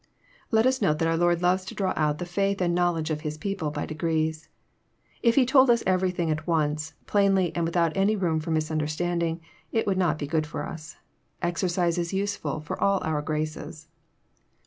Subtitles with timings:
[0.49, 3.11] Let us note that our Lord loves to draw out the fkith and knowl edge
[3.11, 4.49] of His people by degrees.
[5.21, 9.41] If He told us everything at once, plainly, and without any room for misunderstanding,
[9.71, 10.97] it would not be good for us.
[11.43, 13.89] Exercise is use^hlfor all our graces.